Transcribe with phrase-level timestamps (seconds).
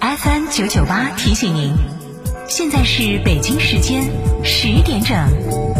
[0.00, 1.72] FM 九九八提醒您，
[2.48, 4.04] 现在是北京时间
[4.42, 5.79] 十点整。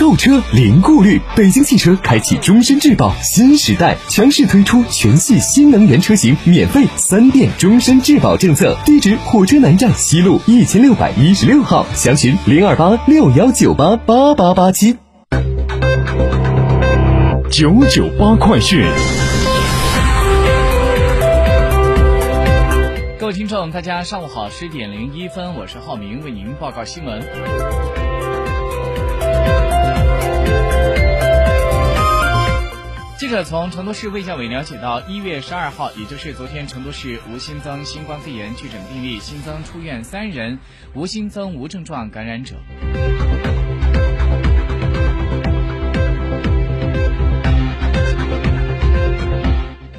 [0.00, 8.74] 购车零顾虑，北京汽车开启终身质保新时代，强势推出全系新能源车型免费三电终身质保政策。
[8.86, 14.96] 地址：火车南站西路一千六百一十六号，详询零二八六幺九八八八八七。
[17.50, 18.82] 九九八快讯，
[23.18, 27.20] 各位听众，大家上午好，十点零一分，我是浩明，为您报告新闻。
[33.30, 40.58] 记者从成都市卫健委了解到，一月十二号，也就是昨天，成都市无新增新冠肺炎确诊病例，新增出院三人，
[40.94, 42.56] 无新增无症状感染者。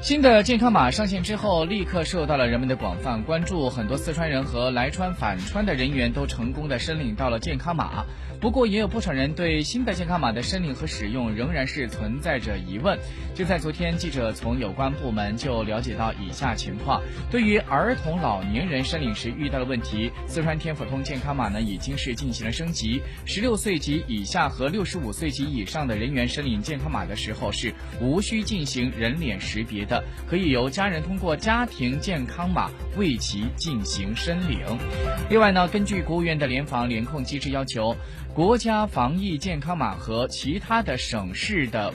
[0.00, 3.68] 新的健康码上线之后，立刻受到了人们的广泛关注。
[3.68, 8.06] 很多四川人和来川返川的人员都成功的申领到了健康码。
[8.40, 12.96] 不过，也有不少人对新的健康码的申领和使用仍然是存在着疑问。
[13.34, 23.02] 就在昨天，记者从有关部门就了解到以下情况：对于儿童、老年人申领时遇到的问题，四川天府通健康码呢已经是进行了升级。
[23.24, 30.04] 十六岁及以下和六十五岁及以上的人员申领健康码的时候是无需进行人脸识别的。
[30.28, 34.60] 可以由家人通过家庭健康码为其进行申领。
[35.28, 37.96] 另外呢，根据国务院的联防联控机制要求，
[38.38, 41.92] 国家防疫健康码和其他的省市的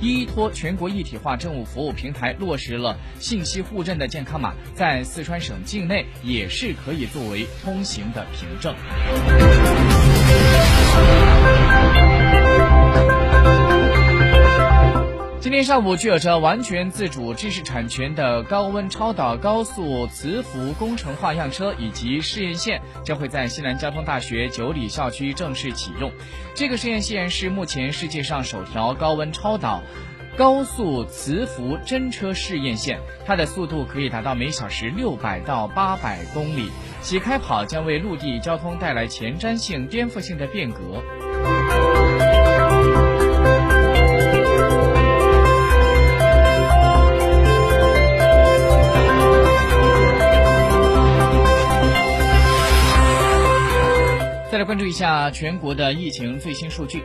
[0.00, 8.74] 依托全国一体化政务服务平台落实了信息互认的健康码，在四川省境内也是可以作为通行的凭证。
[15.46, 26.10] 今天上午，具有着完全自主知识产权的高温超导高速磁浮工程化样车以及试验线将会在西南交通大学九里校区正式启用。
[26.56, 29.84] 这个试验线是目前世界上首条高温超导
[30.36, 41.00] 高速磁浮真车试验线，它的速度可以达到每小时六百到八百公里，起开跑将为陆地交通带来前瞻性、颠覆性的变革。
[54.56, 57.02] 再来关注一下全国的疫情最新数据。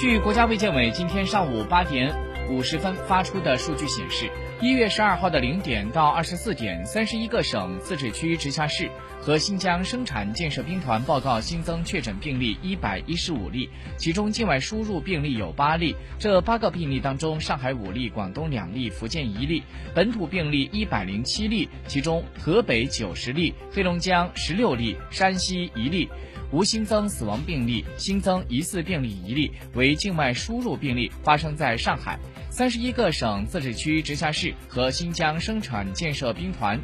[0.00, 2.10] 据国家卫健委今天上午八点
[2.50, 4.30] 五十分发出的数据显示，
[4.62, 8.88] 一月十二号的零点到二十四点，三十一个省、自治区、直辖市
[9.20, 13.68] 和新疆生产建设兵团报告新增确诊病例一百一十五例，
[13.98, 15.94] 其中境外输入病例有八例。
[16.18, 19.60] 这八个病例当中，上海五例，广东两例，福建一例；
[19.94, 26.08] 本土病例一百零七例，其中河北九十例，黑龙江十六例，山西一例。
[26.52, 32.18] 无新增死亡病例，新增疑似病例一例，为境外输入病例，发生在上海。
[32.50, 36.80] 三十一个省、自治区、直辖市和新疆生产建设兵团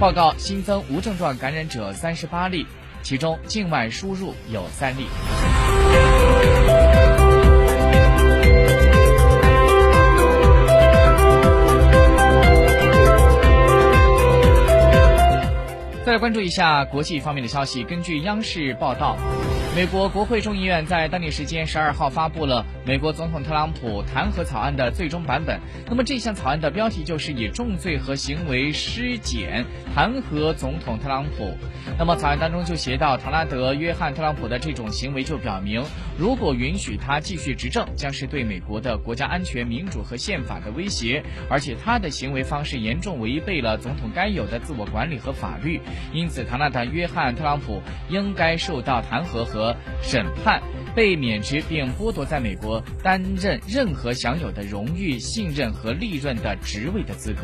[0.00, 2.66] 报告新增无症状感染者三十八例，
[3.02, 5.63] 其中境外输入有三例。
[16.14, 17.82] 来关注一下国际方面的消息。
[17.82, 19.16] 根据央视报道，
[19.74, 25.58] 美国国会众议院在当地时间十二号发布了美国总统特朗普弹劾草案的最终版本。
[25.88, 31.56] 那么这项草案的标题就是以重罪和行为失检弹劾总统特朗普。
[31.98, 35.82] 那么草案当中就写到，唐纳德·约翰·特朗普的这种行为就表明，
[36.16, 45.80] 如果允许他继续执政，将是对美国的国家安全、民主和宪法的威胁，而且他的行为方式严重违背了总统该有的自我管理和法律。
[46.12, 49.63] 因此，唐纳德·约翰·特朗普应该受到弹劾和
[50.02, 50.60] 审判。
[50.94, 57.42] 被免职并剥夺在美国担任任何享有的荣誉、信任和利润的职位的资格。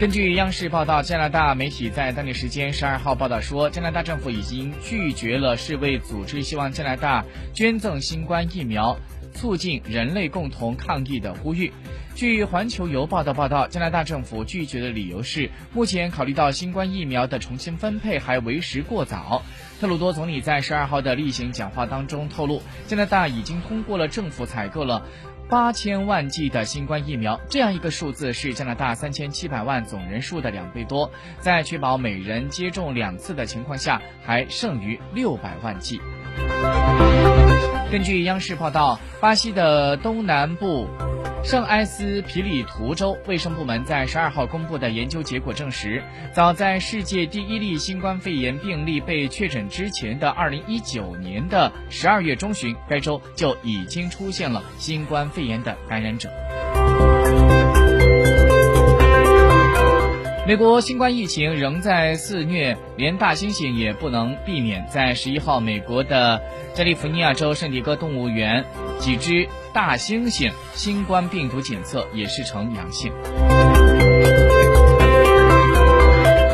[0.00, 7.24] 根据央视报道，加拿大媒体在当地时间十二号报道说，加拿大政府已经拒绝了世卫组织希望加拿大
[7.54, 8.98] 捐赠新冠疫苗，
[9.32, 11.72] 促进人类共同抗疫的呼吁。
[12.14, 19.42] 据环球邮报的报道，加拿大政府拒绝的理由是，目前考虑到新冠疫苗的重新分配还为时过早。
[19.80, 25.02] 特鲁多总理在十二号的例行讲话当中透露，加拿大已经通过了政府采购了。
[25.48, 31.10] 八千万剂的新冠疫苗，这样一个数字是加拿大三千七百万总人数的两倍多，
[31.40, 36.00] 在确保每人接种两次的情况下，还剩余六百万剂。
[37.90, 40.88] 根据央视报道，巴西的东南部。
[41.44, 46.02] 圣埃斯皮里图州卫生部门在十二号公布的研究结果证实，
[46.32, 56.30] 早在世界第一例新冠肺炎病例被确诊之前的二零一九年的十二月中旬，该州就已经出现了新冠肺炎的感染者。
[60.46, 64.86] 美国新冠疫情仍在肆虐，连大猩猩也不能避免。
[64.88, 66.40] 在十一号，美国的
[66.74, 68.64] 加利福尼亚州圣地哥动物园
[69.00, 69.48] 几只。
[69.72, 73.12] 大猩猩新冠病毒检测也是呈阳性。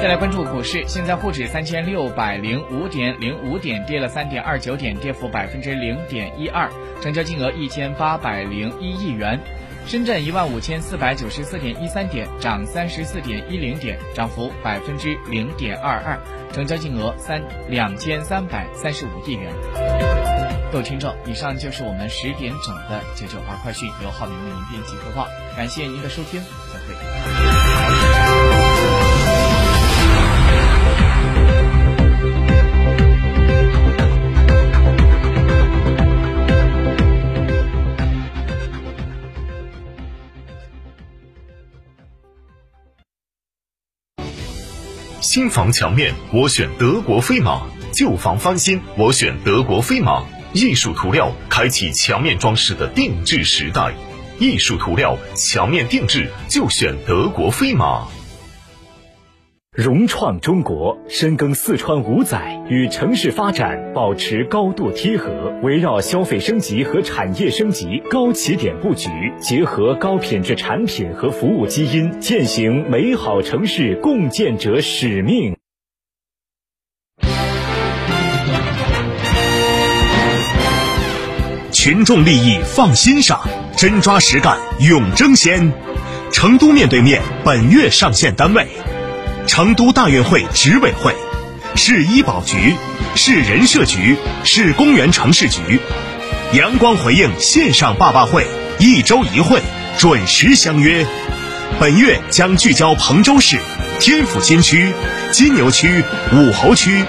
[0.00, 6.70] 再来关注股市，现在沪指三千六百零五点零五点，跌了三点二九点，跌幅百分之零点一二，
[7.02, 9.38] 成交金额一千八百零一亿元。
[9.86, 16.18] 深圳一万五千四百九十四点一三点，涨三十四点一零点，涨幅百分之零点二二，
[16.52, 20.27] 成交金额三两千三百三十五亿元。
[20.70, 25.26] 各位听众，以上就是我们十点整的九九八快讯，由浩明为您编辑播报。
[25.56, 26.94] 感谢您的收听，再会。
[45.22, 50.26] 新房墙面，我选德国飞马；旧房翻新，我选德国飞马。
[50.54, 53.92] 艺术涂料开启墙面装饰的定制时代，
[54.38, 58.06] 艺术涂料墙面定制就选德国飞马。
[59.76, 69.08] 融创中国深耕四川五载，与城市发展保持高度贴合，围绕消费升级和产业升级高起点布局，
[69.38, 75.56] 结合高品质产品和服务基因，践行美好城市共建者使命。
[81.88, 83.40] 群众利益放心上，
[83.74, 85.72] 真抓实干勇争先。
[86.30, 88.66] 成都面对面本月上线单位：
[89.46, 91.14] 成都大运会执委会、
[91.76, 92.74] 市医保局、
[93.14, 95.80] 市人社局、市公园城市局。
[96.52, 98.46] 阳光回应线上爸爸会，
[98.78, 99.62] 一周一会，
[99.96, 101.06] 准时相约。
[101.80, 103.56] 本月将聚焦彭州市、
[103.98, 104.92] 天府新区、
[105.32, 107.02] 金牛区、武侯区，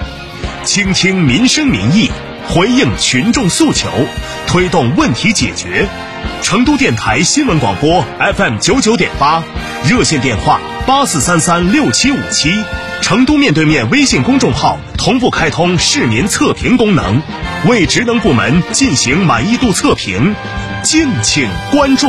[0.64, 2.10] 倾听民生民意。
[2.48, 3.88] 回应群众诉求，
[4.46, 5.88] 推动问题解决。
[6.42, 8.04] 成都电台新闻广播
[8.36, 9.42] FM 九九点八，
[9.88, 12.50] 热线电话八四三三六七五七。
[13.00, 17.22] 成都面对面微信公众号同步开通市民测评功能，
[17.66, 20.34] 为职能部门进行满意度测评，
[20.82, 22.08] 敬请关注。